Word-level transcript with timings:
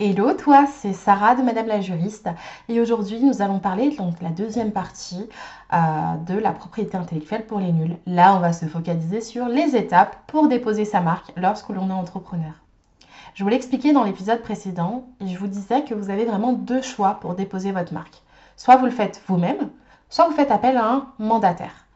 Hello 0.00 0.32
toi, 0.32 0.66
c'est 0.72 0.92
Sarah 0.92 1.34
de 1.34 1.42
Madame 1.42 1.66
la 1.66 1.80
juriste 1.80 2.28
et 2.68 2.80
aujourd'hui 2.80 3.20
nous 3.20 3.42
allons 3.42 3.58
parler 3.58 3.90
donc 3.96 4.22
la 4.22 4.28
deuxième 4.28 4.70
partie 4.70 5.28
euh, 5.72 6.14
de 6.24 6.38
la 6.38 6.52
propriété 6.52 6.96
intellectuelle 6.96 7.44
pour 7.46 7.58
les 7.58 7.72
nuls. 7.72 7.96
Là 8.06 8.36
on 8.36 8.38
va 8.38 8.52
se 8.52 8.66
focaliser 8.66 9.20
sur 9.20 9.48
les 9.48 9.74
étapes 9.74 10.16
pour 10.28 10.46
déposer 10.46 10.84
sa 10.84 11.00
marque 11.00 11.32
lorsque 11.34 11.70
l'on 11.70 11.90
est 11.90 11.92
entrepreneur. 11.92 12.52
Je 13.34 13.42
vous 13.42 13.50
l'expliquais 13.50 13.92
dans 13.92 14.04
l'épisode 14.04 14.40
précédent 14.40 15.04
et 15.20 15.26
je 15.26 15.36
vous 15.36 15.48
disais 15.48 15.82
que 15.82 15.94
vous 15.94 16.10
avez 16.10 16.26
vraiment 16.26 16.52
deux 16.52 16.80
choix 16.80 17.14
pour 17.14 17.34
déposer 17.34 17.72
votre 17.72 17.92
marque. 17.92 18.22
Soit 18.56 18.76
vous 18.76 18.86
le 18.86 18.92
faites 18.92 19.20
vous-même, 19.26 19.68
soit 20.10 20.28
vous 20.28 20.36
faites 20.36 20.52
appel 20.52 20.76
à 20.76 20.92
un 20.92 21.08
mandataire. 21.18 21.86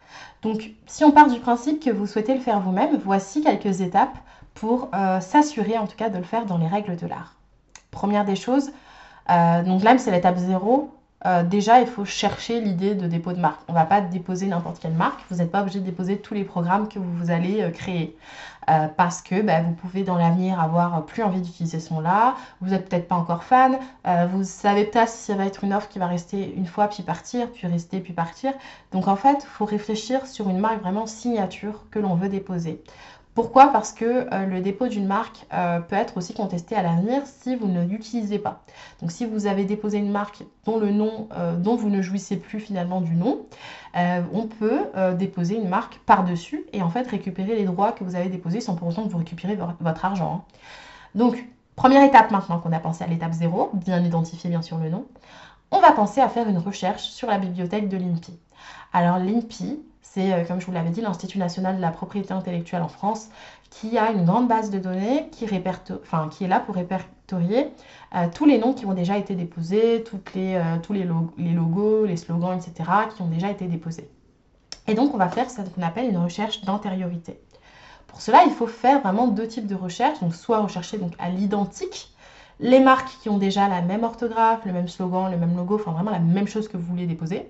Donc 0.43 0.73
si 0.87 1.05
on 1.05 1.13
part 1.13 1.29
du 1.29 1.39
principe 1.39 1.79
que 1.79 1.91
vous 1.91 2.09
souhaitez 2.09 2.35
le 2.35 2.41
faire 2.41 2.59
vous-même, 2.59 2.97
voici 2.97 3.45
quelques 3.45 3.81
étapes 3.81 4.19
pour 4.55 4.89
euh, 4.93 5.21
s'assurer 5.21 5.79
en 5.79 5.87
tout 5.87 5.97
cas 5.97 6.09
de 6.09 6.19
le 6.19 6.25
faire 6.25 6.47
dans 6.47 6.59
les 6.59 6.67
règles 6.67 6.97
de 6.97 7.07
l'art. 7.07 7.37
Première 7.93 8.25
des 8.25 8.37
choses, 8.37 8.73
euh, 9.31 9.63
donc 9.63 9.85
là 9.85 9.97
c'est 9.99 10.11
l'étape 10.11 10.39
0. 10.39 10.91
Euh, 11.25 11.45
déjà, 11.45 11.81
il 11.81 11.87
faut 11.87 12.05
chercher 12.05 12.61
l'idée 12.61 12.97
de 12.97 13.07
dépôt 13.07 13.33
de 13.33 13.39
marque. 13.39 13.61
On 13.69 13.73
ne 13.73 13.79
va 13.79 13.85
pas 13.85 14.01
déposer 14.01 14.49
n'importe 14.49 14.81
quelle 14.81 14.95
marque. 14.95 15.21
Vous 15.31 15.37
n'êtes 15.37 15.53
pas 15.53 15.61
obligé 15.61 15.79
de 15.79 15.85
déposer 15.85 16.17
tous 16.17 16.35
les 16.35 16.43
programmes 16.43 16.89
que 16.89 16.99
vous, 16.99 17.31
allez 17.31 17.63
euh, 17.63 17.71
créer. 17.71 18.17
parce 18.97 19.23
que 19.23 19.41
bah, 19.41 19.61
vous 19.61 19.73
pouvez 19.73 20.03
dans 20.03 20.17
l'avenir 20.17 20.59
avoir 20.59 21.05
plus 21.07 21.23
envie 21.23 21.41
d'utiliser 21.41 21.79
ce 21.79 21.95
nom-là. 21.95 22.35
Vous 22.61 22.71
n'êtes 22.71 22.89
peut-être 22.89 23.07
pas 23.07 23.15
encore 23.15 23.45
fan. 23.45 23.79
vous 24.33 24.43
savez 24.43 24.85
peut-être 24.85 25.11
si 25.11 25.25
ça 25.27 25.35
va 25.37 25.45
être 25.45 25.63
une 25.63 25.75
offre 25.75 25.89
qui 25.89 26.01
va 26.01 26.07
rester 26.07 26.53
une 26.57 26.67
fois 26.67 26.89
puis 26.89 27.05
partir, 27.05 27.49
puis 27.53 27.69
rester 27.69 28.01
puis 28.01 28.15
partir. 28.15 28.53
Donc 28.93 29.07
en 29.07 29.17
fait, 29.17 29.39
il 29.43 29.47
faut 29.47 29.65
réfléchir 29.65 30.27
sur 30.27 30.49
une 30.49 30.59
marque 30.59 30.81
vraiment 30.81 31.07
signature 31.07 31.85
que 31.91 32.01
l'on 32.01 32.15
veut 32.15 32.29
déposer. 32.29 32.83
Pourquoi? 33.35 33.69
Parce 33.69 33.93
que 33.93 34.05
euh, 34.05 34.47
le 34.47 34.61
dépôt 34.61 34.89
d'une 34.89 35.07
marque 35.07 35.47
euh, 35.55 35.81
peut 35.81 35.97
être 35.97 36.19
aussi 36.19 36.35
contesté 36.35 36.77
à 36.77 36.83
l'avenir 36.83 37.23
si 37.25 37.57
vous 37.57 37.67
ne 37.67 37.83
l'utilisez 37.83 38.39
pas. 38.39 38.63
Donc 39.01 39.11
si 39.11 39.25
vous 39.25 39.47
avez 39.47 39.65
déposé 39.65 39.99
une 39.99 40.11
marque 40.11 40.45
dont 40.67 40.79
le 40.79 40.91
nom, 40.91 41.29
euh, 41.33 41.57
dont 41.57 41.75
vous 41.75 41.89
ne 41.89 42.03
jouissez 42.03 42.37
plus 42.37 42.61
finalement 42.61 43.01
du 43.01 43.15
nom, 43.15 43.47
on 43.95 44.47
peut 44.47 44.85
déposer 45.19 45.57
une 45.57 45.69
marque 45.69 45.99
par-dessus 46.07 46.65
et 46.73 46.81
en 46.83 46.89
fait 46.89 47.07
récupérer 47.07 47.55
les 47.55 47.65
droits 47.65 47.93
que 47.93 48.05
vous 48.05 48.15
avez 48.15 48.31
déposés 48.31 48.63
sans 48.63 48.75
pour 48.75 48.89
autant 48.89 49.05
que 49.05 49.11
vous 49.11 49.19
récupérez 49.19 49.59
votre 49.81 50.05
argent. 50.07 50.47
Hein. 50.49 50.55
Donc 51.15 51.45
première 51.77 52.03
étape 52.03 52.31
maintenant 52.31 52.59
qu'on 52.59 52.73
a 52.73 52.79
pensé 52.79 53.05
à 53.05 53.07
l'étape 53.07 53.35
0, 53.35 53.71
bien 53.75 54.03
identifier 54.03 54.49
bien 54.49 54.63
sûr 54.63 54.79
le 54.79 54.89
nom, 54.89 55.05
on 55.71 55.81
va 55.81 55.93
penser 55.93 56.23
à 56.23 56.29
faire 56.31 56.49
une 56.49 56.57
recherche 56.57 57.03
sur 57.03 57.29
la 57.29 57.37
bibliothèque 57.37 57.91
de 57.91 57.99
l'INPI. 57.99 58.39
Alors 58.95 59.19
l'INPI, 59.19 59.83
c'est, 60.03 60.33
euh, 60.33 60.45
comme 60.45 60.61
je 60.61 60.67
vous 60.67 60.73
l'avais 60.73 60.91
dit, 60.91 61.01
l'Institut 61.01 61.39
national 61.39 61.77
de 61.77 61.81
la 61.81 61.91
propriété 61.91 62.33
intellectuelle 62.33 62.83
en 62.83 62.89
France, 62.89 63.29
qui 63.71 63.97
a 63.97 64.11
une 64.11 64.25
grande 64.27 64.49
base 64.49 64.71
de 64.71 64.79
données 64.79 65.29
qui, 65.31 65.45
est 65.45 66.49
là 66.49 66.61
pour 66.61 66.75
répertorier 66.75 67.69
euh, 68.15 68.27
tous 68.35 68.45
les 68.45 68.59
noms 68.59 68.75
qui 68.75 68.85
ont 68.85 68.93
déjà 68.93 69.17
été 69.17 69.35
déposés, 69.35 70.05
euh, 70.37 70.77
tous 70.83 70.93
les, 70.93 71.09
les, 71.39 71.53
logos, 71.53 72.05
les 72.05 72.17
slogans, 72.17 72.53
etc., 72.59 72.91
qui 73.15 73.23
ont 73.23 73.29
déjà 73.29 73.51
été 73.51 73.67
déposés. 73.67 74.11
Et 74.87 74.95
donc, 74.95 75.15
on 75.15 75.17
va 75.17 75.29
faire 75.29 75.51
ce 75.51 75.63
qu'on 75.63 75.83
appelle 75.83 76.11
une 76.11 76.19
recherche 76.19 76.63
d'antériorité. 76.65 77.41
Pour 78.09 78.21
cela, 78.21 78.43
il 78.45 78.53
faut 78.53 78.67
faire 78.67 79.01
vraiment 79.01 79.29
deux 79.29 79.47
types 79.47 79.67
de 79.67 79.77
recherches. 79.77 80.21
Donc, 80.21 80.35
soit 80.35 80.59
rechercher 80.59 80.99
donc, 80.99 81.13
à 81.19 81.31
l'identique 81.31 82.13
les 82.61 82.81
marques 82.81 83.19
qui 83.23 83.29
ont 83.29 83.39
déjà 83.39 83.69
la 83.69 83.81
même 83.81 84.05
orthographe, 84.05 84.65
le 84.67 84.73
même 84.73 84.89
slogan, 84.89 85.31
le 85.31 85.39
même 85.39 85.57
logo, 85.57 85.77
enfin 85.77 85.93
vraiment 85.93 86.11
la 86.11 86.19
même 86.19 86.47
chose 86.47 86.69
que 86.69 86.77
vous 86.77 86.85
voulez 86.85 87.07
déposer. 87.07 87.49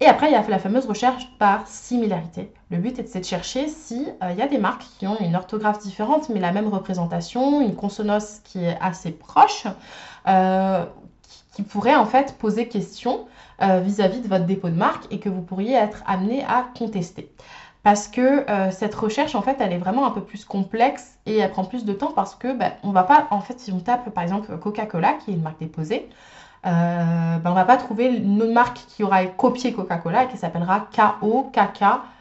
Et 0.00 0.06
après, 0.06 0.28
il 0.28 0.32
y 0.32 0.34
a 0.34 0.46
la 0.46 0.58
fameuse 0.58 0.86
recherche 0.86 1.26
par 1.38 1.66
similarité. 1.66 2.52
Le 2.70 2.76
but 2.76 2.98
est 2.98 3.16
de 3.16 3.24
chercher 3.24 3.68
s'il 3.68 4.14
euh, 4.22 4.32
y 4.32 4.42
a 4.42 4.46
des 4.46 4.58
marques 4.58 4.84
qui 4.98 5.06
ont 5.06 5.18
une 5.20 5.34
orthographe 5.34 5.78
différente, 5.78 6.28
mais 6.28 6.38
la 6.38 6.52
même 6.52 6.68
représentation, 6.68 7.62
une 7.62 7.74
consonance 7.74 8.40
qui 8.44 8.62
est 8.62 8.76
assez 8.80 9.10
proche, 9.10 9.66
euh, 10.28 10.84
qui, 11.54 11.62
pourrait 11.62 11.94
en 11.94 12.04
fait 12.04 12.36
poser 12.36 12.68
question 12.68 13.26
euh, 13.62 13.80
vis-à-vis 13.80 14.20
de 14.20 14.28
votre 14.28 14.44
dépôt 14.44 14.68
de 14.68 14.74
marque 14.74 15.10
et 15.10 15.18
que 15.18 15.30
vous 15.30 15.40
pourriez 15.40 15.72
être 15.72 16.02
amené 16.06 16.44
à 16.44 16.66
contester. 16.76 17.32
Parce 17.82 18.08
que 18.08 18.44
cette 18.72 18.96
recherche, 18.96 19.36
en 19.36 19.42
fait, 19.42 19.58
elle 19.60 19.72
est 19.72 19.78
vraiment 19.78 20.06
un 20.06 20.10
peu 20.10 20.20
plus 20.20 20.44
complexe 20.44 21.20
et 21.24 21.36
elle 21.36 21.52
prend 21.52 21.64
plus 21.64 21.84
de 21.84 21.92
temps 21.92 22.10
parce 22.10 22.34
que 22.34 22.52
ben, 22.52 22.72
on 22.82 22.90
va 22.90 23.04
pas, 23.04 23.28
en 23.30 23.40
fait, 23.40 23.60
si 23.60 23.70
on 23.70 23.78
tape 23.78 24.10
par 24.10 24.24
exemple 24.24 24.58
Coca-Cola, 24.58 25.12
qui 25.12 25.30
est 25.30 25.34
une 25.34 25.42
marque 25.42 25.60
déposée, 25.60 26.08
ben 26.66 27.42
on 27.44 27.54
va 27.54 27.64
pas 27.64 27.76
trouver 27.76 28.06
une 28.06 28.42
autre 28.42 28.52
marque 28.52 28.78
qui 28.88 29.04
aura 29.04 29.24
copié 29.26 29.72
Coca-Cola 29.72 30.24
et 30.24 30.28
qui 30.28 30.36
s'appellera 30.36 30.88
K-O-K-K-A-C-O-L-L-A. 30.92 32.16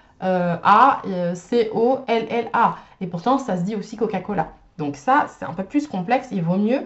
Et 3.01 3.07
pourtant, 3.07 3.39
ça 3.39 3.57
se 3.57 3.63
dit 3.63 3.75
aussi 3.75 3.97
Coca-Cola. 3.97 4.50
Donc 4.78 4.95
ça, 4.95 5.25
c'est 5.28 5.45
un 5.45 5.53
peu 5.53 5.63
plus 5.63 5.88
complexe. 5.88 6.28
Il 6.31 6.44
vaut 6.44 6.57
mieux, 6.57 6.81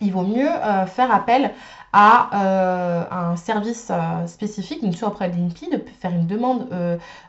il 0.00 0.12
vaut 0.12 0.22
mieux 0.22 0.50
euh, 0.50 0.86
faire 0.86 1.12
appel 1.12 1.52
à 1.92 2.30
euh, 2.34 3.04
un 3.10 3.36
service 3.36 3.88
euh, 3.90 4.26
spécifique, 4.26 4.82
donc 4.82 4.96
soit 4.96 5.08
auprès 5.08 5.28
de 5.28 5.36
l'INPI, 5.36 5.70
de 5.70 5.84
faire 6.00 6.10
une 6.10 6.26
demande 6.26 6.68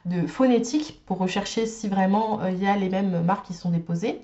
de 0.06 0.28
phonétique 0.28 1.02
pour 1.06 1.20
rechercher 1.20 1.68
si 1.68 1.88
vraiment 1.88 2.40
il 2.48 2.62
y 2.62 2.68
a 2.68 2.76
les 2.76 2.90
mêmes 2.90 3.22
marques 3.24 3.46
qui 3.46 3.54
sont 3.54 3.70
déposées. 3.70 4.22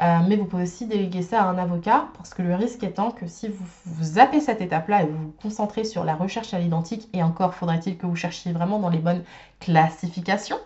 mais 0.00 0.34
vous 0.36 0.46
pouvez 0.46 0.64
aussi 0.64 0.86
déléguer 0.86 1.22
ça 1.22 1.42
à 1.42 1.46
un 1.46 1.58
avocat, 1.58 2.06
parce 2.16 2.34
que 2.34 2.42
le 2.42 2.56
risque 2.56 2.82
étant 2.82 3.12
que 3.12 3.28
si 3.28 3.48
vous, 3.48 3.64
vous 3.86 4.04
zappez 4.04 4.40
cette 4.40 4.60
étape-là 4.60 5.02
et 5.02 5.06
vous 5.06 5.16
vous 5.16 5.34
concentrez 5.40 5.84
sur 5.84 6.02
la 6.02 6.16
recherche 6.16 6.52
à 6.54 6.58
l'identique, 6.58 7.08
et 7.12 7.22
encore 7.22 7.54
faudrait-il 7.54 7.96
que 7.96 8.06
vous 8.06 8.16
cherchiez 8.16 8.52
vraiment 8.52 8.80
dans 8.80 8.90
les 8.90 8.98
bonnes 8.98 9.22
classifications, 9.60 10.58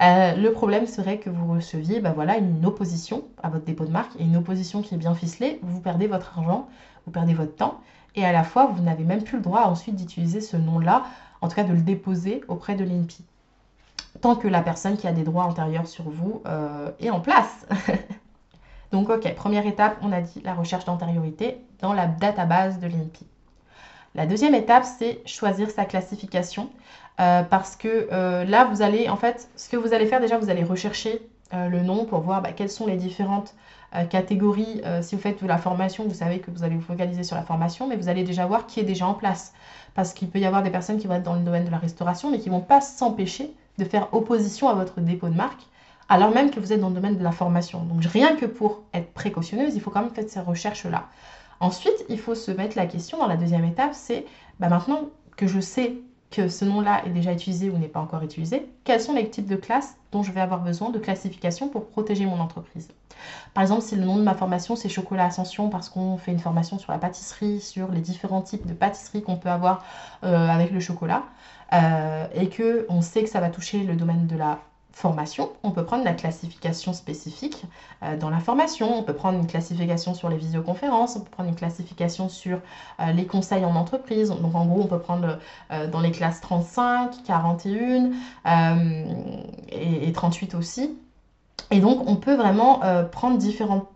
euh, 0.00 0.36
le 0.36 0.52
problème 0.52 0.86
serait 0.86 1.18
que 1.18 1.28
vous 1.28 1.52
receviez 1.52 2.00
bah 2.00 2.12
voilà, 2.14 2.36
une 2.38 2.64
opposition 2.64 3.24
à 3.42 3.48
votre 3.48 3.64
dépôt 3.64 3.84
de 3.84 3.90
marque 3.90 4.12
et 4.18 4.22
une 4.22 4.36
opposition 4.36 4.80
qui 4.80 4.94
est 4.94 4.98
bien 4.98 5.14
ficelée. 5.14 5.58
Vous 5.62 5.80
perdez 5.80 6.06
votre 6.06 6.38
argent, 6.38 6.68
vous 7.04 7.12
perdez 7.12 7.34
votre 7.34 7.56
temps 7.56 7.80
et 8.14 8.24
à 8.24 8.32
la 8.32 8.44
fois 8.44 8.66
vous 8.66 8.82
n'avez 8.82 9.04
même 9.04 9.22
plus 9.22 9.38
le 9.38 9.42
droit 9.42 9.62
ensuite 9.62 9.96
d'utiliser 9.96 10.40
ce 10.40 10.56
nom-là, 10.56 11.04
en 11.40 11.48
tout 11.48 11.56
cas 11.56 11.64
de 11.64 11.72
le 11.72 11.80
déposer 11.80 12.42
auprès 12.46 12.76
de 12.76 12.84
l'INPI. 12.84 13.24
Tant 14.20 14.36
que 14.36 14.48
la 14.48 14.62
personne 14.62 14.96
qui 14.96 15.06
a 15.08 15.12
des 15.12 15.24
droits 15.24 15.44
antérieurs 15.44 15.86
sur 15.86 16.08
vous 16.08 16.42
euh, 16.46 16.90
est 17.00 17.10
en 17.10 17.20
place. 17.20 17.66
Donc 18.92 19.10
ok, 19.10 19.34
première 19.34 19.66
étape, 19.66 19.98
on 20.02 20.12
a 20.12 20.20
dit 20.20 20.40
la 20.44 20.54
recherche 20.54 20.84
d'antériorité 20.84 21.58
dans 21.80 21.92
la 21.92 22.06
database 22.06 22.78
de 22.78 22.86
l'INPI. 22.86 23.26
La 24.14 24.26
deuxième 24.26 24.54
étape, 24.54 24.84
c'est 24.84 25.20
choisir 25.26 25.70
sa 25.70 25.84
classification. 25.84 26.70
Euh, 27.20 27.42
parce 27.42 27.76
que 27.76 28.08
euh, 28.12 28.44
là, 28.44 28.64
vous 28.64 28.82
allez, 28.82 29.08
en 29.08 29.16
fait, 29.16 29.48
ce 29.56 29.68
que 29.68 29.76
vous 29.76 29.92
allez 29.92 30.06
faire 30.06 30.20
déjà, 30.20 30.38
vous 30.38 30.50
allez 30.50 30.62
rechercher 30.62 31.20
euh, 31.52 31.68
le 31.68 31.82
nom 31.82 32.04
pour 32.04 32.20
voir 32.20 32.42
bah, 32.42 32.52
quelles 32.52 32.70
sont 32.70 32.86
les 32.86 32.96
différentes 32.96 33.54
catégories. 34.10 34.82
si 35.00 35.14
vous 35.14 35.20
faites 35.22 35.42
de 35.42 35.48
la 35.48 35.56
formation, 35.56 36.04
vous 36.06 36.12
savez 36.12 36.40
que 36.40 36.50
vous 36.50 36.62
allez 36.62 36.74
vous 36.74 36.82
focaliser 36.82 37.24
sur 37.24 37.36
la 37.36 37.42
formation, 37.42 37.88
mais 37.88 37.96
vous 37.96 38.10
allez 38.10 38.22
déjà 38.22 38.44
voir 38.44 38.66
qui 38.66 38.80
est 38.80 38.84
déjà 38.84 39.06
en 39.06 39.14
place. 39.14 39.54
Parce 39.94 40.12
qu'il 40.12 40.28
peut 40.28 40.38
y 40.38 40.44
avoir 40.44 40.62
des 40.62 40.68
personnes 40.68 40.98
qui 40.98 41.06
vont 41.06 41.14
être 41.14 41.22
dans 41.22 41.32
le 41.32 41.40
domaine 41.40 41.64
de 41.64 41.70
la 41.70 41.78
restauration, 41.78 42.30
mais 42.30 42.38
qui 42.38 42.50
ne 42.50 42.54
vont 42.54 42.60
pas 42.60 42.82
s'empêcher 42.82 43.50
de 43.78 43.84
faire 43.86 44.12
opposition 44.12 44.68
à 44.68 44.74
votre 44.74 45.00
dépôt 45.00 45.30
de 45.30 45.34
marque, 45.34 45.62
alors 46.10 46.32
même 46.32 46.50
que 46.50 46.60
vous 46.60 46.74
êtes 46.74 46.80
dans 46.80 46.90
le 46.90 46.94
domaine 46.94 47.16
de 47.16 47.24
la 47.24 47.32
formation. 47.32 47.82
Donc 47.84 48.04
rien 48.04 48.36
que 48.36 48.44
pour 48.44 48.82
être 48.92 49.10
précautionneuse, 49.14 49.74
il 49.74 49.80
faut 49.80 49.90
quand 49.90 50.02
même 50.02 50.10
faire 50.10 50.28
ces 50.28 50.40
recherches-là. 50.40 51.06
Ensuite, 51.60 52.04
il 52.10 52.18
faut 52.18 52.34
se 52.34 52.50
mettre 52.50 52.76
la 52.76 52.84
question 52.84 53.16
dans 53.16 53.26
la 53.26 53.38
deuxième 53.38 53.64
étape, 53.64 53.94
c'est 53.94 54.26
bah, 54.60 54.68
maintenant 54.68 55.08
que 55.38 55.46
je 55.46 55.60
sais 55.60 55.94
que 56.30 56.48
ce 56.48 56.64
nom-là 56.64 57.04
est 57.06 57.10
déjà 57.10 57.32
utilisé 57.32 57.70
ou 57.70 57.78
n'est 57.78 57.88
pas 57.88 58.00
encore 58.00 58.22
utilisé, 58.22 58.68
quels 58.84 59.00
sont 59.00 59.14
les 59.14 59.28
types 59.30 59.46
de 59.46 59.56
classes 59.56 59.96
dont 60.12 60.22
je 60.22 60.32
vais 60.32 60.40
avoir 60.40 60.60
besoin 60.60 60.90
de 60.90 60.98
classification 60.98 61.68
pour 61.68 61.86
protéger 61.86 62.26
mon 62.26 62.40
entreprise? 62.40 62.88
Par 63.54 63.62
exemple, 63.62 63.82
si 63.82 63.96
le 63.96 64.04
nom 64.04 64.16
de 64.16 64.22
ma 64.22 64.34
formation 64.34 64.76
c'est 64.76 64.88
Chocolat 64.88 65.26
Ascension 65.26 65.70
parce 65.70 65.88
qu'on 65.88 66.16
fait 66.18 66.32
une 66.32 66.38
formation 66.38 66.78
sur 66.78 66.92
la 66.92 66.98
pâtisserie, 66.98 67.60
sur 67.60 67.90
les 67.90 68.00
différents 68.00 68.42
types 68.42 68.66
de 68.66 68.74
pâtisserie 68.74 69.22
qu'on 69.22 69.36
peut 69.36 69.50
avoir 69.50 69.82
euh, 70.24 70.48
avec 70.48 70.70
le 70.70 70.80
chocolat, 70.80 71.24
euh, 71.72 72.26
et 72.34 72.48
que 72.48 72.86
on 72.88 73.00
sait 73.00 73.22
que 73.22 73.30
ça 73.30 73.40
va 73.40 73.50
toucher 73.50 73.82
le 73.84 73.96
domaine 73.96 74.26
de 74.26 74.36
la 74.36 74.60
formation, 74.98 75.50
on 75.62 75.70
peut 75.70 75.84
prendre 75.84 76.04
la 76.04 76.12
classification 76.12 76.92
spécifique 76.92 77.64
euh, 78.02 78.16
dans 78.16 78.30
la 78.30 78.40
formation, 78.40 78.98
on 78.98 79.04
peut 79.04 79.14
prendre 79.14 79.38
une 79.38 79.46
classification 79.46 80.12
sur 80.12 80.28
les 80.28 80.36
visioconférences, 80.36 81.14
on 81.14 81.20
peut 81.20 81.30
prendre 81.30 81.48
une 81.48 81.54
classification 81.54 82.28
sur 82.28 82.58
euh, 83.00 83.12
les 83.12 83.24
conseils 83.24 83.64
en 83.64 83.76
entreprise. 83.76 84.30
Donc 84.30 84.56
en 84.56 84.66
gros, 84.66 84.82
on 84.82 84.86
peut 84.86 84.98
prendre 84.98 85.38
euh, 85.70 85.86
dans 85.86 86.00
les 86.00 86.10
classes 86.10 86.40
35, 86.40 87.22
41 87.24 88.10
et, 89.70 90.08
et, 90.08 90.12
38 90.12 90.56
aussi. 90.56 90.98
Et 91.70 91.78
donc 91.78 92.02
on 92.08 92.16
peut 92.16 92.34
vraiment 92.34 92.80
prendre 93.12 93.38
différentes 93.38 93.86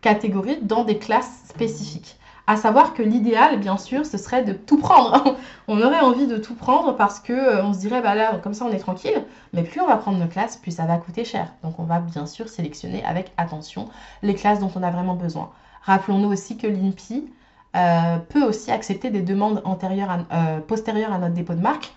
catégories 0.00 0.58
dans 0.62 0.84
des 0.84 0.98
classes 0.98 1.42
spécifiques. 1.48 2.17
À 2.48 2.56
savoir 2.56 2.94
que 2.94 3.02
l'idéal, 3.02 3.60
bien 3.60 3.76
sûr, 3.76 4.06
ce 4.06 4.16
serait 4.16 4.42
de 4.42 4.54
tout 4.54 4.78
prendre. 4.78 5.36
on 5.68 5.82
aurait 5.82 6.00
envie 6.00 6.26
de 6.26 6.38
tout 6.38 6.54
prendre 6.54 6.96
parce 6.96 7.20
que 7.20 7.34
euh, 7.34 7.62
on 7.62 7.74
se 7.74 7.78
dirait, 7.80 8.00
bah 8.00 8.14
là, 8.14 8.40
comme 8.42 8.54
ça, 8.54 8.64
on 8.64 8.72
est 8.72 8.78
tranquille. 8.78 9.22
Mais 9.52 9.62
plus 9.64 9.82
on 9.82 9.86
va 9.86 9.98
prendre 9.98 10.16
nos 10.16 10.28
classes, 10.28 10.56
plus 10.56 10.70
ça 10.70 10.86
va 10.86 10.96
coûter 10.96 11.26
cher. 11.26 11.52
Donc, 11.62 11.78
on 11.78 11.82
va 11.82 12.00
bien 12.00 12.24
sûr 12.24 12.48
sélectionner 12.48 13.04
avec 13.04 13.32
attention 13.36 13.90
les 14.22 14.34
classes 14.34 14.60
dont 14.60 14.70
on 14.74 14.82
a 14.82 14.90
vraiment 14.90 15.12
besoin. 15.12 15.50
Rappelons-nous 15.82 16.32
aussi 16.32 16.56
que 16.56 16.66
l'INPI 16.66 17.30
euh, 17.76 18.16
peut 18.16 18.44
aussi 18.44 18.70
accepter 18.70 19.10
des 19.10 19.20
demandes 19.20 19.60
antérieures 19.66 20.24
euh, 20.32 20.60
postérieures 20.60 21.12
à 21.12 21.18
notre 21.18 21.34
dépôt 21.34 21.52
de 21.52 21.60
marque. 21.60 21.92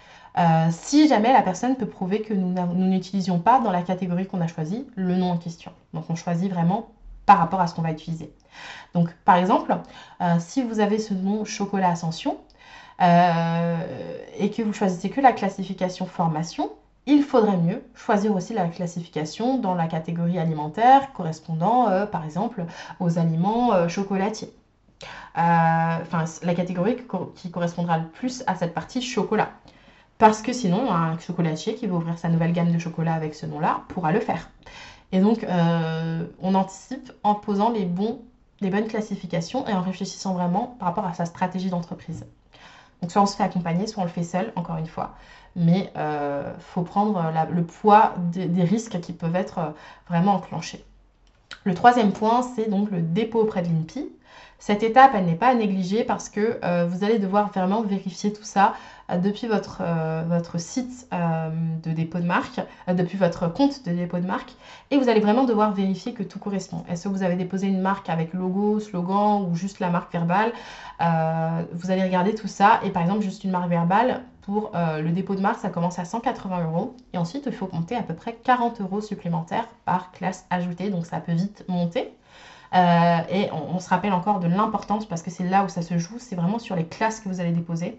si 0.71 1.07
jamais 1.07 1.31
la 1.31 1.43
personne 1.43 1.77
peut 1.77 1.85
prouver 1.85 2.23
que 2.23 2.33
nous 2.33 2.87
n'utilisions 2.89 3.39
pas 3.39 3.61
dans 3.61 3.71
la 3.71 3.83
catégorie 3.83 4.27
qu'on 4.27 4.41
a 4.41 4.47
choisie 4.47 4.85
le 4.97 5.15
nom 5.15 5.31
en 5.31 5.37
question. 5.37 5.71
Donc 5.93 6.09
on 6.09 6.15
choisit 6.15 6.51
vraiment 6.51 6.89
par 7.25 7.37
rapport 7.37 7.61
à 7.61 7.67
ce 7.67 7.75
qu'on 7.75 7.83
va 7.83 7.91
utiliser. 7.91 8.33
Donc, 8.93 9.13
par 9.25 9.37
exemple, 9.37 9.75
euh, 10.21 10.35
si 10.39 10.63
vous 10.63 10.79
avez 10.79 10.99
ce 10.99 11.13
nom 11.13 11.45
chocolat 11.45 11.89
ascension 11.89 12.37
euh, 13.01 13.77
et 14.37 14.51
que 14.51 14.61
vous 14.61 14.73
choisissez 14.73 15.09
que 15.09 15.21
la 15.21 15.31
classification 15.31 16.05
formation, 16.05 16.71
il 17.05 17.23
faudrait 17.23 17.57
mieux 17.57 17.83
choisir 17.95 18.35
aussi 18.35 18.53
la 18.53 18.67
classification 18.67 19.57
dans 19.57 19.73
la 19.73 19.87
catégorie 19.87 20.37
alimentaire 20.37 21.13
correspondant, 21.13 21.89
euh, 21.89 22.05
par 22.05 22.25
exemple, 22.25 22.65
aux 22.99 23.17
aliments 23.17 23.87
chocolatiers. 23.87 24.53
Enfin, 25.33 26.25
la 26.43 26.53
catégorie 26.53 26.97
qui 27.35 27.49
correspondra 27.49 27.97
le 27.97 28.07
plus 28.07 28.43
à 28.45 28.55
cette 28.55 28.73
partie 28.73 29.01
chocolat. 29.01 29.49
Parce 30.19 30.43
que 30.43 30.53
sinon, 30.53 30.91
un 30.91 31.17
chocolatier 31.17 31.73
qui 31.73 31.87
veut 31.87 31.95
ouvrir 31.95 32.19
sa 32.19 32.29
nouvelle 32.29 32.53
gamme 32.53 32.71
de 32.71 32.77
chocolat 32.77 33.13
avec 33.13 33.33
ce 33.33 33.47
nom-là 33.47 33.81
pourra 33.87 34.11
le 34.11 34.19
faire. 34.19 34.49
Et 35.11 35.19
donc, 35.19 35.43
on 35.47 36.53
anticipe 36.53 37.11
en 37.23 37.33
posant 37.33 37.71
les 37.71 37.85
bons 37.85 38.21
des 38.61 38.69
bonnes 38.69 38.87
classifications 38.87 39.67
et 39.67 39.73
en 39.73 39.81
réfléchissant 39.81 40.33
vraiment 40.33 40.75
par 40.79 40.89
rapport 40.89 41.05
à 41.05 41.13
sa 41.13 41.25
stratégie 41.25 41.69
d'entreprise. 41.69 42.25
Donc 43.01 43.11
soit 43.11 43.21
on 43.21 43.25
se 43.25 43.35
fait 43.35 43.43
accompagner, 43.43 43.87
soit 43.87 44.03
on 44.03 44.05
le 44.05 44.11
fait 44.11 44.23
seul, 44.23 44.53
encore 44.55 44.77
une 44.77 44.87
fois. 44.87 45.15
Mais 45.55 45.91
il 45.95 45.99
euh, 45.99 46.53
faut 46.59 46.83
prendre 46.83 47.31
le 47.51 47.63
poids 47.63 48.13
des, 48.31 48.63
risques 48.63 48.99
qui 49.01 49.11
peuvent 49.11 49.35
être 49.35 49.57
euh, 49.57 49.69
vraiment 50.07 50.35
enclenchés. 50.35 50.85
Le 51.63 51.73
troisième 51.73 52.13
point, 52.13 52.41
c'est 52.41 52.69
donc 52.69 52.91
le 52.91 53.01
dépôt 53.01 53.41
auprès 53.41 53.61
de 53.61 53.67
l'INPI. 53.67 54.09
Cette 54.61 54.83
étape, 54.83 55.13
elle 55.15 55.25
n'est 55.25 55.33
pas 55.33 55.47
à 55.47 55.53
négliger 55.55 56.03
parce 56.03 56.29
que 56.29 56.59
euh, 56.63 56.85
vous 56.87 57.03
allez 57.03 57.17
devoir 57.17 57.49
vraiment 57.49 57.81
vérifier 57.81 58.31
tout 58.31 58.43
ça 58.43 58.75
euh, 59.09 59.17
depuis 59.17 59.47
votre, 59.47 59.79
euh, 59.81 60.23
votre 60.27 60.59
site 60.59 61.07
de 61.11 61.91
dépôt 61.91 62.19
de 62.19 62.25
marque, 62.25 62.61
depuis 62.87 63.17
votre 63.17 63.51
compte 63.51 63.83
de 63.87 63.91
dépôt 63.91 64.19
de 64.19 64.27
marque, 64.27 64.53
et 64.91 64.99
vous 64.99 65.09
allez 65.09 65.19
vraiment 65.19 65.45
devoir 65.45 65.73
vérifier 65.73 66.13
que 66.13 66.21
tout 66.21 66.37
correspond. 66.37 66.83
Est-ce 66.87 67.05
que 67.05 67.09
vous 67.09 67.23
avez 67.23 67.35
déposé 67.35 67.65
une 67.65 67.81
marque 67.81 68.07
avec 68.07 68.35
logo, 68.35 68.79
slogan 68.79 69.47
ou 69.49 69.55
juste 69.55 69.79
la 69.79 69.89
marque 69.89 70.13
verbale? 70.13 70.53
Vous 71.73 71.89
allez 71.89 72.03
regarder 72.03 72.35
tout 72.35 72.47
ça, 72.47 72.79
et 72.83 72.91
par 72.91 73.01
exemple, 73.01 73.21
juste 73.21 73.43
une 73.43 73.51
marque 73.51 73.69
verbale, 73.69 74.21
pour 74.43 74.71
le 74.75 75.09
dépôt 75.09 75.33
de 75.33 75.41
marque, 75.41 75.59
ça 75.59 75.69
commence 75.69 75.97
à 75.97 76.05
180 76.05 76.65
euros. 76.65 76.95
Et 77.13 77.17
ensuite, 77.17 77.43
il 77.47 77.53
faut 77.53 77.67
compter 77.67 77.95
à 77.95 78.03
peu 78.03 78.13
près 78.13 78.37
40 78.43 78.81
euros 78.81 79.01
supplémentaires 79.01 79.67
par 79.85 80.11
classe 80.11 80.45
ajoutée. 80.51 80.89
Donc, 80.89 81.07
ça 81.07 81.19
peut 81.19 81.33
vite 81.33 81.65
monter. 81.67 82.13
Euh, 82.73 83.17
et 83.29 83.49
on, 83.51 83.79
se 83.79 83.89
rappelle 83.89 84.13
encore 84.13 84.39
de 84.39 84.47
l'importance, 84.47 85.05
parce 85.05 85.21
que 85.21 85.29
c'est 85.29 85.43
là 85.43 85.65
où 85.65 85.69
ça 85.69 85.81
se 85.81 85.97
joue, 85.97 86.19
c'est 86.19 86.35
vraiment 86.35 86.59
sur 86.59 86.75
les 86.75 86.85
classes 86.85 87.19
que 87.19 87.27
vous 87.27 87.39
allez 87.41 87.51
déposer. 87.51 87.97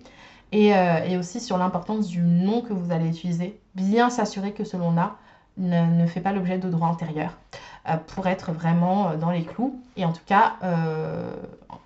Et, 0.51 0.75
euh, 0.75 1.19
aussi 1.19 1.41
sur 1.41 1.59
l'importance 1.59 2.09
du 2.09 2.21
nom 2.21 2.63
que 2.63 2.73
vous 2.73 2.93
allez 2.93 3.09
utiliser. 3.09 3.59
Bien 3.75 4.11
s'assurer 4.11 4.53
que 4.53 4.65
ce 4.65 4.77
nom-là 4.77 5.17
ne, 5.59 6.07
fait 6.07 6.21
pas 6.21 6.33
l'objet 6.33 6.59
de 6.59 6.69
droits 6.71 6.89
antérieurs 6.89 7.39
euh, 7.89 7.97
pour 8.15 8.27
être 8.27 8.53
vraiment 8.53 9.15
dans 9.17 9.31
les 9.31 9.45
clous. 9.45 9.81
Et 9.97 10.05
en 10.05 10.13
tout 10.13 10.25
cas, 10.27 10.55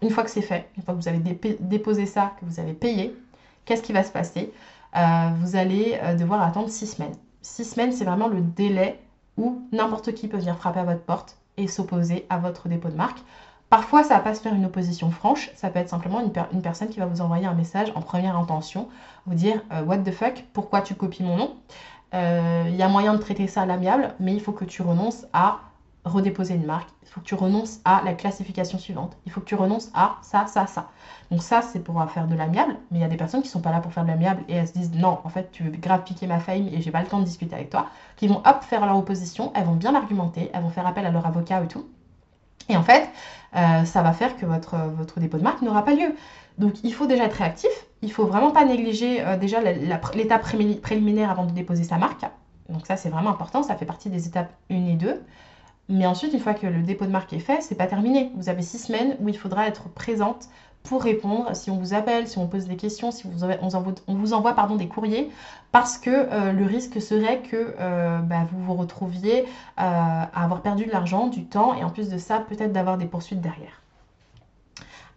une 0.03 0.11
fois 0.11 0.25
que 0.25 0.31
c'est 0.31 0.43
fait, 0.43 0.69
une 0.77 0.83
fois 0.83 0.95
que 0.95 1.01
vous 1.01 1.09
avez 1.09 1.19
déposé 1.61 2.07
ça, 2.07 2.33
que 2.41 2.45
vous 2.45 2.61
avez 2.61 2.73
payé, 2.73 3.17
qu'est-ce 3.65 3.83
qui 3.83 3.93
va 3.93 4.05
se 4.05 4.13
passer? 4.13 4.53
Vous 4.95 5.57
allez 5.57 5.99
devoir 6.19 6.43
attendre 6.43 6.69
six 6.69 6.87
semaines. 6.87 7.15
Six 7.43 7.65
semaines, 7.65 7.93
c'est 7.93 8.05
vraiment 8.05 8.29
le 8.29 8.41
délai 8.41 8.99
où 9.37 9.61
n'importe 9.73 10.15
qui 10.15 10.29
peut 10.29 10.39
venir 10.39 10.57
frapper 10.57 10.81
à 10.81 10.85
votre 10.85 11.03
porte 11.03 11.37
et 11.57 11.67
s'opposer 11.69 12.27
à 12.31 12.39
votre 12.39 12.69
dépôt 12.69 12.89
de 12.89 12.97
marque. 12.97 13.19
Parfois, 13.69 14.05
ça 14.05 14.15
va 14.15 14.21
pas 14.21 14.35
se 14.35 14.41
faire 14.41 14.55
une 14.55 14.65
opposition 14.65 15.11
franche, 15.11 15.51
ça 15.57 15.71
peut 15.71 15.81
être 15.81 15.89
simplement 15.89 16.21
une, 16.21 16.63
personne 16.63 16.89
qui 16.89 17.01
va 17.01 17.07
vous 17.07 17.21
envoyer 17.21 17.47
un 17.47 17.55
message 17.55 17.91
en 17.97 18.01
première 18.01 18.37
intention, 18.37 18.89
vous 19.27 19.35
dire 19.35 19.61
euh, 19.73 19.83
What 19.83 19.99
the 19.99 20.13
fuck, 20.13 20.45
pourquoi 20.53 20.83
tu 20.83 20.95
copies 20.95 21.25
mon 21.25 21.37
nom? 21.37 21.57
Euh, 22.15 22.65
Il 22.69 22.77
y 22.77 22.83
a 22.83 22.89
moyen 22.89 23.15
de 23.15 23.19
traiter 23.19 23.49
ça 23.49 23.63
à 23.63 23.67
l'amiable, 23.67 24.15
mais 24.21 24.35
il 24.35 24.41
faut 24.41 24.53
que 24.53 24.65
tu 24.65 24.83
renonces 24.83 25.27
à 25.33 25.61
redéposer 26.07 26.55
une 26.55 26.65
marque, 26.65 26.89
il 27.03 27.09
faut 27.09 27.21
que 27.21 27.27
tu 27.27 27.35
renonces 27.35 27.81
à 27.85 28.01
la 28.05 28.15
classification 28.15 28.79
suivante, 28.79 29.17
il 29.27 29.33
faut 29.33 29.41
que 29.41 29.47
tu 29.47 29.55
renonces 29.55 29.91
à 29.95 30.17
ça, 30.23 30.47
ça, 30.47 30.67
ça. 30.67 30.89
Donc 31.31 31.43
ça, 31.43 31.63
c'est 31.63 31.81
pour 31.81 32.03
faire 32.11 32.27
de 32.27 32.35
l'amiable, 32.35 32.77
mais 32.91 32.99
il 32.99 33.03
y 33.03 33.05
a 33.05 33.09
des 33.09 33.17
personnes 33.17 33.43
qui 33.43 33.49
sont 33.49 33.61
pas 33.61 33.73
là 33.73 33.81
pour 33.81 33.93
faire 33.93 34.05
de 34.05 34.09
l'amiable 34.09 34.43
et 34.49 34.55
elles 34.55 34.69
se 34.69 34.73
disent 34.73 34.93
non, 34.93 35.19
en 35.25 35.29
fait, 35.29 35.51
tu 35.53 35.65
veux 35.65 35.71
grave 35.71 36.05
piquer 36.05 36.27
ma 36.27 36.39
fame 36.39 36.69
et 36.69 36.81
j'ai 36.81 36.91
pas 36.91 37.03
le 37.03 37.09
temps 37.09 37.19
de 37.19 37.25
discuter 37.25 37.55
avec 37.55 37.71
toi, 37.71 37.87
qui 38.17 38.29
vont 38.29 38.41
hop 38.47 38.63
faire 38.63 38.87
leur 38.87 38.97
opposition, 38.97 39.53
elles 39.55 39.65
vont 39.65 39.75
bien 39.75 39.95
argumenter, 39.95 40.51
elles 40.55 40.63
vont 40.63 40.71
faire 40.71 40.87
appel 40.87 41.05
à 41.05 41.11
leur 41.11 41.27
avocat 41.27 41.63
et 41.63 41.69
tout. 41.69 41.87
Et 42.69 42.77
en 42.77 42.83
fait, 42.83 43.09
euh, 43.57 43.85
ça 43.85 44.03
va 44.03 44.13
faire 44.13 44.37
que 44.37 44.47
votre, 44.47 44.77
votre 44.97 45.21
dépôt 45.21 45.39
de 45.39 45.43
marque 45.43 45.63
n'aura 45.63 45.85
pas 45.85 45.95
lieu. 45.95 46.15
Donc 46.59 46.83
il 46.85 46.95
faut 46.95 47.07
déjà 47.07 47.25
être 47.25 47.35
réactif, 47.35 47.71
il 48.03 48.11
faut 48.11 48.27
vraiment 48.27 48.51
pas 48.51 48.65
négliger 48.65 49.25
euh, 49.25 49.37
déjà 49.37 49.61
l'étape 49.61 50.43
préliminaire 50.83 51.31
avant 51.31 51.45
de 51.45 51.53
déposer 51.53 51.85
sa 51.85 51.99
marque. 51.99 52.25
Donc 52.69 52.87
ça 52.87 52.97
c'est 52.97 53.09
vraiment 53.09 53.31
important, 53.31 53.63
ça 53.63 53.77
fait 53.77 53.85
partie 53.85 54.09
des 54.09 54.27
étapes 54.27 54.53
1 54.71 54.75
et 54.87 54.95
2. 54.95 55.23
Mais 55.89 56.07
ensuite, 56.07 56.33
une 56.33 56.41
fois 56.41 56.55
que 56.55 56.67
le 56.67 56.83
dépôt 56.83 57.05
de 57.05 57.11
marque 57.11 57.33
est 57.33 57.39
fait, 57.39 57.61
c'est 57.61 57.77
pas 57.77 57.87
terminé. 57.87 58.33
Vous 58.35 58.49
avez 58.49 58.63
six 58.63 58.79
semaines 58.79 59.17
où 59.21 59.29
il 59.29 59.39
faudra 59.39 59.69
être 59.69 59.89
présente 59.89 60.49
pour 60.83 61.03
répondre 61.03 61.55
si 61.55 61.71
on 61.71 61.79
vous 61.79 61.95
appelle, 61.95 62.29
si 62.29 62.39
on 62.39 62.47
pose 62.47 62.67
des 62.67 62.77
questions, 62.77 63.11
si 63.11 63.27
vous 63.27 63.45
on, 63.45 64.15
vous 64.15 64.33
envoie 64.33 64.55
pardon, 64.55 64.77
des 64.77 64.89
courriers, 64.89 65.31
parce 65.73 65.99
que 65.99 66.11
euh, 66.11 66.53
le 66.53 66.65
risque 66.65 67.01
serait 67.01 67.41
que 67.41 67.75
euh, 67.79 68.19
bah, 68.19 68.47
vous 68.51 68.63
vous 68.63 68.75
retrouviez 68.75 69.43
euh, 69.43 69.47
à 69.77 70.45
avoir 70.45 70.63
perdu 70.63 70.87
de 70.87 70.93
l'argent, 70.93 71.27
du 71.27 71.45
temps, 71.45 71.75
et 71.75 71.85
en 71.85 71.91
plus 71.91 72.09
de 72.09 72.19
ça, 72.19 72.39
peut-être 72.39 72.73
d'avoir 72.73 72.99
des 72.99 73.07
poursuites 73.07 73.41
derrière. 73.41 73.83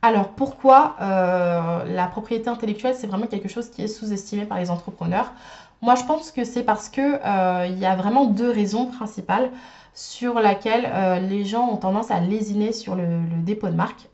Alors 0.01 0.29
pourquoi 0.29 0.95
la 0.99 2.07
propriété 2.07 2.49
intellectuelle, 2.49 2.95
c'est 2.95 3.07
vraiment 3.07 3.27
quelque 3.27 3.49
chose 3.49 3.69
qui 3.69 3.81
est 3.81 3.89
sous-estimé 3.89 4.45
par 4.45 4.57
les 4.57 4.71
entrepreneurs? 4.71 5.33
Moi, 5.81 5.95
je 5.95 6.05
pense 6.05 6.31
que 6.31 6.45
c'est 6.45 6.63
parce 6.63 6.87
qu'il 6.87 7.03
y 7.03 7.85
a 7.85 7.95
vraiment 7.97 8.25
deux 8.25 8.49
raisons 8.49 8.85
principales 8.85 9.51
sur 9.93 10.35
laquelle 10.35 10.89
euh, 10.91 11.19
les 11.19 11.45
gens 11.45 11.69
ont 11.69 11.77
tendance 11.77 12.11
à 12.11 12.19
lésiner 12.19 12.71
sur 12.71 12.95
le, 12.95 13.21
dépôt 13.43 13.67
de 13.67 13.75
marque. 13.75 14.09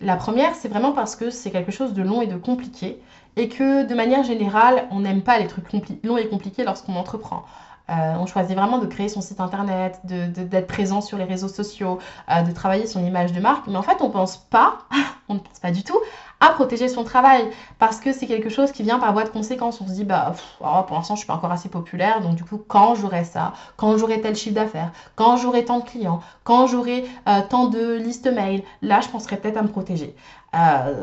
La 0.00 0.16
première, 0.16 0.54
c'est 0.54 0.68
vraiment 0.68 0.92
parce 0.92 1.16
que 1.16 1.30
c'est 1.30 1.50
quelque 1.50 1.72
chose 1.72 1.92
de 1.92 2.02
long 2.02 2.22
et 2.22 2.26
de 2.26 2.36
compliqué 2.36 2.98
et 3.36 3.48
que 3.48 3.86
de 3.86 3.94
manière 3.94 4.22
générale, 4.22 4.88
on 4.90 5.00
n'aime 5.00 5.22
pas 5.22 5.38
les 5.38 5.46
trucs 5.46 5.66
longs 6.02 6.16
et 6.16 6.28
compliqués 6.28 6.64
lorsqu'on 6.64 6.96
entreprend. 6.96 7.44
Euh, 7.90 8.14
on 8.18 8.26
choisit 8.26 8.56
vraiment 8.56 8.78
de 8.78 8.86
créer 8.86 9.08
son 9.08 9.20
site 9.20 9.40
internet, 9.40 10.00
d'être 10.04 10.66
présent 10.66 11.00
sur 11.00 11.18
les 11.18 11.24
réseaux 11.24 11.48
sociaux, 11.48 11.98
euh, 12.30 12.42
de 12.42 12.52
travailler 12.52 12.86
son 12.86 13.04
image 13.04 13.32
de 13.32 13.40
marque. 13.40 13.66
Mais 13.66 13.76
en 13.76 13.82
fait, 13.82 13.96
on 14.00 14.10
pense 14.10 14.36
pas, 14.36 14.78
on 15.28 15.34
ne 15.34 15.38
pense 15.40 15.58
pas 15.58 15.72
du 15.72 15.82
tout 15.82 15.98
à 16.42 16.50
protéger 16.50 16.88
son 16.88 17.04
travail 17.04 17.50
parce 17.78 18.00
que 18.00 18.12
c'est 18.14 18.26
quelque 18.26 18.48
chose 18.48 18.72
qui 18.72 18.82
vient 18.82 18.98
par 18.98 19.12
voie 19.12 19.24
de 19.24 19.28
conséquence. 19.28 19.80
On 19.80 19.88
se 19.88 19.92
dit, 19.92 20.04
bah, 20.04 20.34
oh, 20.60 20.82
pour 20.86 20.96
l'instant, 20.96 21.14
je 21.14 21.20
suis 21.20 21.26
pas 21.26 21.34
encore 21.34 21.52
assez 21.52 21.68
populaire, 21.68 22.22
donc 22.22 22.36
du 22.36 22.44
coup, 22.44 22.62
quand 22.66 22.94
j'aurai 22.94 23.24
ça, 23.24 23.52
quand 23.76 23.98
j'aurai 23.98 24.20
tel 24.20 24.36
chiffre 24.36 24.54
d'affaires, 24.54 24.92
quand 25.16 25.36
j'aurai 25.36 25.64
tant 25.64 25.80
de 25.80 25.84
clients, 25.84 26.20
quand 26.44 26.66
j'aurai 26.66 27.04
euh, 27.28 27.40
tant 27.48 27.66
de 27.66 27.94
listes 27.94 28.32
mail, 28.32 28.62
là, 28.80 29.00
je 29.00 29.08
penserais 29.08 29.36
peut-être 29.36 29.58
à 29.58 29.62
me 29.62 29.68
protéger. 29.68 30.14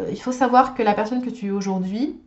il 0.10 0.22
faut 0.22 0.32
savoir 0.32 0.74
que 0.74 0.82
la 0.82 0.94
personne 0.94 1.22
que 1.22 1.30
tu 1.30 1.48
es 1.48 1.52
aujourd'hui, 1.52 2.20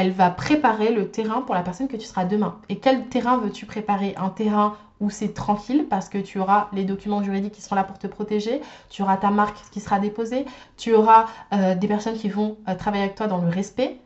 elle 0.00 0.12
va 0.12 0.30
préparer 0.30 0.92
le 0.92 1.10
terrain 1.10 1.40
pour 1.42 1.56
la 1.56 1.62
personne 1.62 1.88
que 1.88 1.96
tu 1.96 2.06
seras 2.06 2.24
demain. 2.24 2.60
Et 2.68 2.78
quel 2.78 3.08
terrain 3.08 3.36
veux-tu 3.38 3.66
préparer? 3.66 4.14
Un 4.16 4.28
terrain 4.28 4.76
où 5.00 5.10
c'est 5.10 5.34
tranquille 5.34 5.86
parce 5.90 6.08
que 6.08 6.18
tu 6.18 6.38
auras 6.38 6.68
les 6.72 6.84
documents 6.84 7.20
juridiques 7.22 7.54
qui 7.54 7.62
seront 7.62 7.74
là 7.74 7.82
pour 7.82 7.98
te 7.98 8.06
protéger, 8.06 8.60
tu 8.90 9.02
auras 9.02 9.16
ta 9.16 9.30
marque 9.30 9.58
qui 9.72 9.80
sera 9.80 9.98
déposée, 9.98 10.44
tu 10.76 10.94
auras 10.94 11.26
euh, 11.52 11.74
des 11.74 11.88
personnes 11.88 12.14
qui 12.14 12.28
vont 12.28 12.58
euh, 12.68 12.76
travailler 12.76 13.02
avec 13.02 13.16
toi 13.16 13.26
dans 13.26 13.38
le 13.38 13.48
respect, 13.48 13.98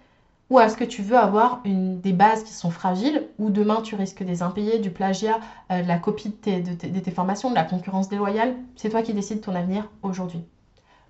ou 0.48 0.60
est-ce 0.60 0.78
que 0.78 0.84
tu 0.84 1.02
veux 1.02 1.16
avoir 1.16 1.62
des 1.64 2.12
bases 2.12 2.42
qui 2.42 2.52
sont 2.52 2.70
fragiles, 2.70 3.26
où 3.38 3.50
demain 3.50 3.82
tu 3.82 3.94
risques 3.94 4.22
des 4.22 4.42
impayés, 4.42 4.78
du 4.78 4.90
plagiat, 4.90 5.40
euh, 5.70 5.82
de 5.82 5.88
la 5.88 5.98
copie 5.98 6.30
de 6.30 7.00
tes 7.00 7.10
formations, 7.10 7.50
de 7.50 7.54
la 7.54 7.64
concurrence 7.64 8.08
déloyale? 8.08 8.54
C'est 8.76 8.88
toi 8.88 9.02
qui 9.02 9.12
décides 9.12 9.42
ton 9.42 9.54
avenir 9.54 9.90
aujourd'hui. 10.02 10.42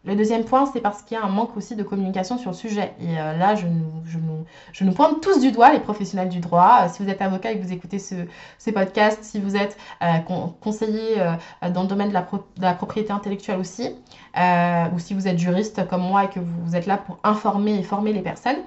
Le 0.04 0.16
deuxième 0.16 0.44
point, 0.44 0.66
c'est 0.66 0.80
parce 0.80 1.02
qu'il 1.02 1.16
y 1.16 1.21
a 1.21 1.25
un 1.25 1.28
manque 1.28 1.56
aussi 1.56 1.76
de 1.76 1.85
communication 1.85 2.37
sur 2.37 2.50
le 2.50 2.56
sujet. 2.56 2.92
Et 3.00 3.21
euh, 3.21 3.37
là, 3.37 3.54
je 3.54 3.66
nous, 3.68 4.92
pointe 4.92 5.21
tous 5.21 5.38
du 5.38 5.52
doigt, 5.52 5.73
les 5.73 5.78
professionnels 5.78 6.28
du 6.28 6.40
droit. 6.40 6.80
Euh, 6.82 6.88
si 6.92 7.04
vous 7.04 7.09
êtes 7.09 7.23
avocat 7.23 7.52
et 7.52 7.59
que 7.59 7.64
vous 7.64 7.73
écoutez 7.73 8.00
ce, 8.00 8.16
ces 8.59 8.73
podcasts, 8.73 9.23
si 9.23 9.38
vous 9.38 9.54
êtes 9.54 9.76
euh, 10.02 10.18
conseiller 10.61 11.23
dans 11.73 11.82
le 11.82 11.88
domaine 11.88 12.09
de 12.09 12.61
la, 12.61 12.75
propriété 12.75 13.12
intellectuelle 13.12 13.61
aussi, 13.61 13.90
ou 14.37 14.99
si 14.99 15.14
vous 15.14 15.28
êtes 15.28 15.38
juriste 15.38 15.87
comme 15.87 16.02
moi 16.02 16.25
et 16.25 16.28
que 16.28 16.40
vous 16.40 16.75
êtes 16.75 16.87
là 16.87 16.97
pour 16.97 17.18
informer 17.23 17.78
et 17.78 17.82
former 17.85 18.12
les 18.12 18.23
personnes, 18.23 18.59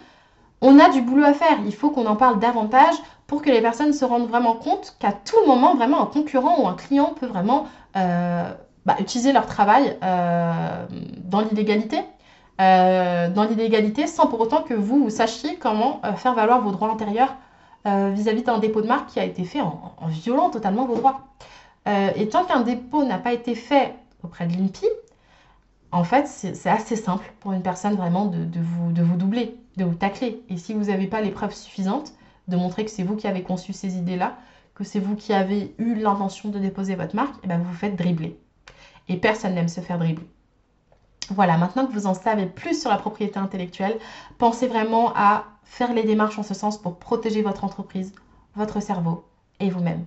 on 0.61 0.79
a 0.79 0.89
du 0.89 1.01
boulot 1.01 1.25
à 1.25 1.33
faire. 1.33 1.57
Il 1.65 1.75
faut 1.75 1.89
qu'on 1.89 2.05
en 2.05 2.15
parle 2.15 2.39
davantage 2.39 2.95
pour 3.27 3.41
que 3.41 3.49
les 3.49 3.61
personnes 3.61 3.91
se 3.91 4.05
rendent 4.05 4.29
vraiment 4.29 4.53
compte 4.53 4.95
qu'à 4.99 5.11
tout 5.11 5.45
moment, 5.45 5.75
vraiment, 5.75 6.01
un 6.01 6.05
concurrent 6.05 6.61
ou 6.61 6.67
un 6.67 6.75
client 6.75 7.13
peut 7.19 7.27
vraiment 7.27 7.65
bah, 8.85 8.95
utiliser 8.99 9.33
leur 9.33 9.47
travail 9.47 9.97
euh, 10.03 10.85
dans 11.23 11.41
l'illégalité. 11.41 11.99
Euh, 12.61 13.29
dans 13.29 13.43
l'illégalité 13.43 14.07
sans 14.07 14.27
pour 14.27 14.39
autant 14.39 14.61
que 14.61 14.73
vous, 14.73 15.09
sachiez 15.09 15.57
comment 15.57 15.99
euh, 16.05 16.13
faire 16.13 16.33
valoir 16.35 16.61
vos 16.61 16.71
droits 16.71 16.89
antérieurs 16.89 17.35
vis-à-vis 17.87 18.41
d'un 18.41 18.57
dépôt 18.57 18.81
de 18.81 18.87
marque 18.87 19.09
qui 19.09 19.19
a 19.19 19.23
été 19.23 19.43
fait 19.43 19.61
en, 19.61 19.93
violant 20.07 20.49
totalement 20.49 20.87
vos 20.87 20.95
droits. 20.95 21.27
et 21.85 22.27
tant 22.29 22.43
qu'un 22.43 22.61
dépôt 22.61 23.03
n'a 23.03 23.19
pas 23.19 23.31
été 23.31 23.53
fait 23.53 23.93
auprès 24.23 24.47
de 24.47 24.53
l'INPI, 24.53 24.87
en 25.91 26.03
fait, 26.03 26.27
c'est 26.27 26.67
assez 26.67 26.95
simple 26.95 27.31
pour 27.41 27.51
une 27.51 27.61
personne 27.61 27.93
vraiment 27.95 28.25
de, 28.25 28.59
vous, 28.59 28.91
doubler, 28.91 29.55
de 29.77 29.85
vous 29.85 29.93
tacler. 29.93 30.41
Et 30.49 30.57
si 30.57 30.73
vous 30.73 30.85
n'avez 30.85 31.05
pas 31.05 31.21
les 31.21 31.29
preuves 31.29 31.53
suffisantes 31.53 32.13
de 32.47 32.57
montrer 32.57 32.85
que 32.85 32.89
c'est 32.89 33.03
vous 33.03 33.15
qui 33.15 33.27
avez 33.27 33.43
conçu 33.43 33.71
ces 33.71 33.97
idées-là, 33.97 34.35
que 34.73 34.83
c'est 34.83 34.99
vous 34.99 35.15
qui 35.15 35.31
avez 35.31 35.75
eu 35.77 35.93
l'intention 35.93 36.49
de 36.49 36.57
déposer 36.57 36.95
votre 36.95 37.15
marque, 37.15 37.35
eh 37.43 37.47
ben 37.47 37.59
vous 37.59 37.69
vous 37.69 37.77
faites 37.77 37.95
dribbler. 37.95 38.39
Et 39.07 39.17
personne 39.17 39.55
n'aime 39.55 39.67
se 39.67 39.81
faire 39.81 39.99
dribbler. 39.99 40.27
Voilà, 41.29 41.57
maintenant 41.57 41.87
que 41.87 41.91
vous 41.91 42.07
en 42.07 42.13
savez 42.13 42.45
plus 42.45 42.79
sur 42.79 42.89
la 42.89 42.97
propriété 42.97 43.39
intellectuelle, 43.39 43.97
pensez 44.37 44.67
vraiment 44.67 45.11
à 45.15 45.45
faire 45.63 45.93
les 45.93 46.03
démarches 46.03 46.37
en 46.37 46.43
ce 46.43 46.53
sens 46.53 46.79
pour 46.79 46.99
protéger 46.99 47.41
votre 47.41 47.63
entreprise, 47.63 48.13
votre 48.55 48.79
cerveau 48.79 49.25
et 49.59 49.69
vous-même. 49.69 50.05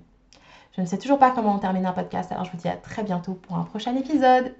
Je 0.77 0.81
ne 0.81 0.87
sais 0.87 0.99
toujours 0.99 1.19
pas 1.19 1.33
comment 1.33 1.57
on 1.57 1.59
termine 1.59 1.87
un 1.87 1.93
podcast, 1.93 2.31
alors 2.31 2.45
je 2.45 2.53
vous 2.53 2.59
dis 2.59 2.69
à 2.69 2.77
très 2.77 3.03
bientôt 3.03 3.35
pour 3.35 3.57
un 3.57 3.65
prochain 3.65 3.97
épisode. 3.97 4.55